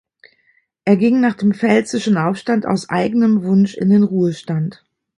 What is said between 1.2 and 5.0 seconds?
nach dem Pfälzischen Aufstand aus eigenem Wunsch in den Ruhestand.